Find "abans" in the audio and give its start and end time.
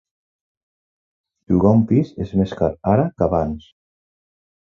3.27-3.69